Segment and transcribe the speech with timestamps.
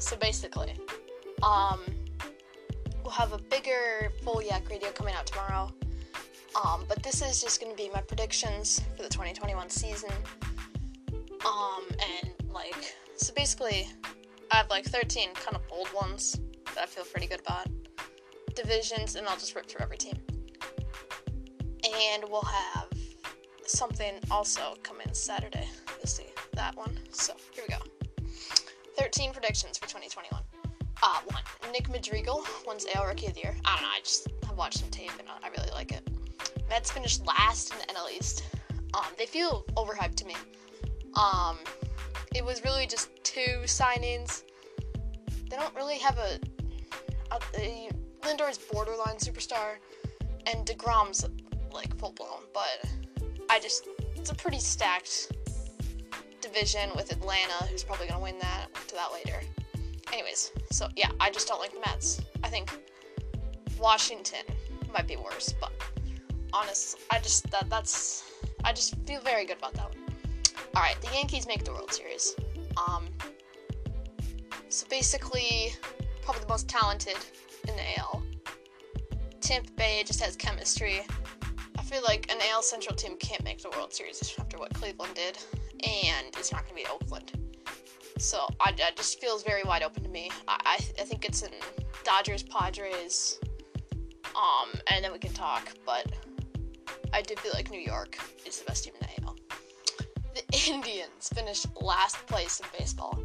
[0.00, 0.74] So basically,
[1.42, 1.80] um,
[3.02, 5.70] we'll have a bigger full yak radio coming out tomorrow.
[6.64, 10.10] Um, but this is just gonna be my predictions for the 2021 season.
[11.46, 13.88] Um, and like, so basically,
[14.50, 16.40] I have like 13 kind of bold ones
[16.74, 17.68] that I feel pretty good about.
[18.54, 20.18] Divisions, and I'll just rip through every team.
[21.84, 22.88] And we'll have
[23.66, 25.68] something also come in Saturday.
[25.98, 26.98] You'll see that one.
[27.12, 27.79] So here we go.
[29.40, 30.42] 13 predictions for 2021.
[31.02, 33.56] Uh, one, Nick Madrigal wins AL Rookie of the Year.
[33.64, 36.08] I don't know, I just have watched some tape and I really like it.
[36.68, 38.44] Mets finished last in the NL East.
[38.94, 40.34] Um, they feel overhyped to me.
[41.14, 41.58] Um,
[42.34, 44.42] it was really just two signings.
[45.48, 46.38] They don't really have a,
[47.32, 47.90] a, a
[48.24, 49.76] Lindor's borderline superstar,
[50.46, 51.24] and Degrom's
[51.72, 52.42] like full blown.
[52.52, 52.90] But
[53.48, 55.32] I just it's a pretty stacked
[56.52, 58.66] division with Atlanta, who's probably gonna win that.
[58.74, 59.40] We'll to that later.
[60.12, 62.20] Anyways, so yeah, I just don't like the Mets.
[62.42, 62.70] I think
[63.78, 64.44] Washington
[64.92, 65.72] might be worse, but
[66.52, 68.24] honestly, I just that that's
[68.64, 69.98] I just feel very good about that one.
[70.74, 72.34] All right, the Yankees make the World Series.
[72.76, 73.06] Um,
[74.68, 75.72] so basically,
[76.22, 77.16] probably the most talented
[77.68, 78.22] in the AL.
[79.40, 81.00] Tampa Bay just has chemistry.
[81.78, 85.14] I feel like an AL Central team can't make the World Series after what Cleveland
[85.14, 85.38] did,
[85.84, 87.32] and it's not going to be Oakland.
[88.18, 90.30] So I, I, just feels very wide open to me.
[90.46, 91.52] I, I, I think it's in
[92.04, 93.40] Dodgers, Padres,
[94.36, 95.72] um, and then we can talk.
[95.86, 96.06] But
[97.14, 99.36] I do feel like New York is the best team in the AL.
[100.34, 103.18] The Indians finished last place in baseball.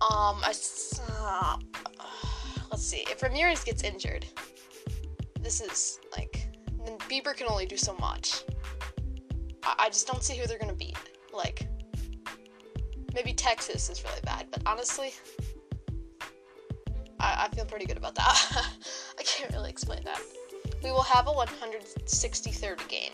[0.00, 0.52] Um, I
[1.08, 1.56] uh,
[2.70, 3.04] let's see.
[3.08, 4.26] If Ramirez gets injured,
[5.40, 6.48] this is like
[6.84, 8.42] then Bieber can only do so much.
[9.62, 10.98] I, I just don't see who they're gonna beat.
[11.36, 11.68] Like
[13.14, 15.12] maybe Texas is really bad, but honestly,
[17.20, 18.66] I, I feel pretty good about that.
[19.18, 20.20] I can't really explain that.
[20.82, 23.12] We will have a 163rd game.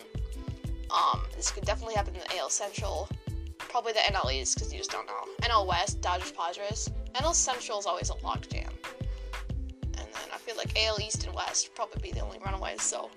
[0.91, 3.09] Um, this could definitely happen in the AL Central.
[3.57, 5.23] Probably the NL East because you just don't know.
[5.41, 6.89] NL West, Dodgers, Padres.
[7.15, 8.69] NL Central is always a logjam.
[9.97, 12.81] And then I feel like AL East and West probably be the only runaways.
[12.81, 13.09] So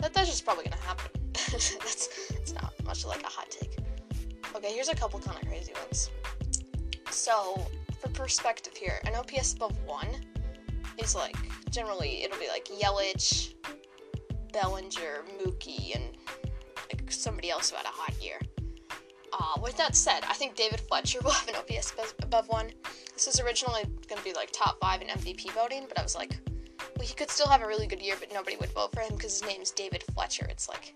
[0.00, 1.10] that, that's just probably gonna happen.
[1.32, 3.76] that's it's not much like a hot take.
[4.54, 6.10] Okay, here's a couple kind of crazy ones.
[7.10, 7.66] So
[8.00, 10.08] for perspective here, an OPS above one
[10.98, 11.36] is like
[11.70, 13.54] generally it'll be like Yelich,
[14.52, 16.04] Bellinger, Mookie, and
[16.92, 18.38] like somebody else who had a hot year.
[19.32, 22.70] Uh, with that said, I think David Fletcher will have an OPS above one.
[23.14, 26.14] This is originally going to be like top five in MVP voting, but I was
[26.14, 26.36] like,
[26.96, 29.14] well, he could still have a really good year, but nobody would vote for him
[29.14, 30.46] because his name's David Fletcher.
[30.50, 30.94] It's like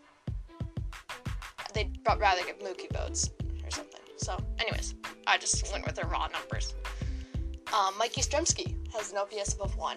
[1.73, 3.31] they'd rather give Mookie votes
[3.77, 4.01] something.
[4.17, 4.95] So, anyways,
[5.27, 6.75] I just went with the raw numbers.
[7.73, 9.97] Um, Mike Yastrzemski has an OPS above one.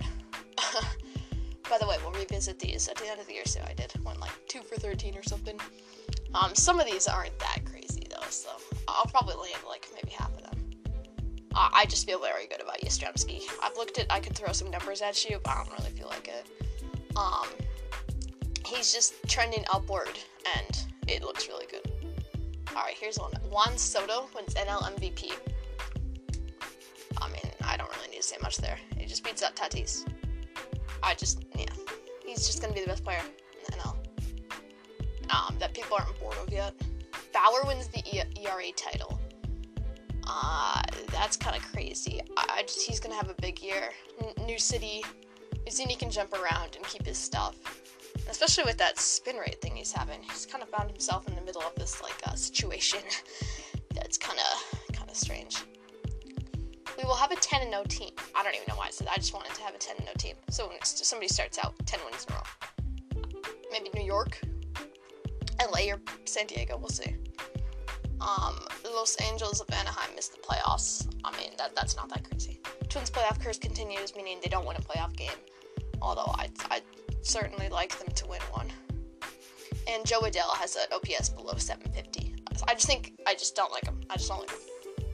[1.69, 3.45] By the way, we'll revisit these at the end of the year.
[3.45, 5.59] So I did one like two for thirteen or something.
[6.33, 8.49] Um, some of these aren't that crazy though, so
[8.87, 10.49] I'll probably land like maybe half of them.
[11.55, 13.41] I just feel very good about Yastrzemski.
[13.61, 16.07] I've looked at, I could throw some numbers at you, but I don't really feel
[16.07, 16.47] like it.
[17.15, 17.47] Um,
[18.65, 20.17] he's just trending upward,
[20.55, 21.91] and it looks really good.
[22.79, 23.33] All right, here's one.
[23.51, 25.33] Juan Soto wins NL MVP.
[27.21, 28.77] I mean, I don't really need to say much there.
[28.97, 30.09] He just beats out Tatis.
[31.03, 31.65] I just, yeah,
[32.25, 33.97] he's just gonna be the best player in the NL.
[35.29, 36.73] Um, that people aren't bored of yet.
[37.33, 39.19] Bauer wins the ERA title.
[40.25, 40.81] Uh,
[41.11, 42.21] that's kind of crazy.
[42.37, 43.89] I, I, just he's gonna have a big year.
[44.21, 45.03] N- new city.
[45.67, 47.55] He can jump around and keep his stuff.
[48.29, 51.41] Especially with that spin rate thing he's having, he's kind of found himself in the
[51.41, 52.99] middle of this like uh, situation
[53.95, 55.57] that's kind of kind of strange.
[56.97, 58.11] We will have a 10 and no team.
[58.35, 59.13] I don't even know why I said that.
[59.13, 60.35] I just wanted to have a 10 and no team.
[60.49, 62.43] So when somebody starts out 10 wins in a row,
[63.71, 64.39] maybe New York,
[65.59, 66.77] LA, or San Diego.
[66.77, 67.15] We'll see.
[68.21, 71.07] Um, Los Angeles of Anaheim missed the playoffs.
[71.23, 72.59] I mean, that that's not that crazy.
[72.89, 75.39] Twins playoff curse continues, meaning they don't win a playoff game.
[76.01, 76.81] Although I I
[77.21, 78.67] certainly like them to win one.
[79.87, 82.35] And Jo Adell has an OPS below 750.
[82.67, 84.01] I just think I just don't like him.
[84.09, 84.59] I just don't like him.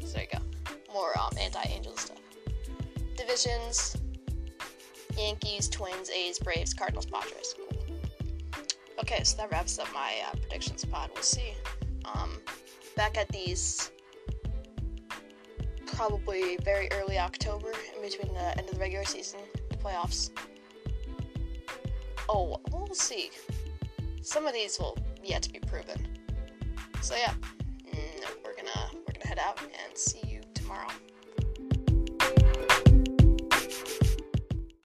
[0.01, 0.93] So there you go.
[0.93, 2.17] More um, anti-Angel stuff.
[3.15, 3.97] Divisions:
[5.17, 7.55] Yankees, Twins, A's, Braves, Cardinals, Padres.
[7.57, 7.75] Cool.
[8.99, 11.09] Okay, so that wraps up my uh, predictions pod.
[11.13, 11.53] We'll see.
[12.13, 12.39] Um,
[12.95, 13.91] back at these
[15.85, 20.29] probably very early October, in between the end of the regular season, the playoffs.
[22.27, 23.29] Oh, we'll see.
[24.21, 26.07] Some of these will yet to be proven.
[27.01, 27.33] So yeah,
[27.87, 30.87] mm, we're gonna we're gonna head out and see you tomorrow.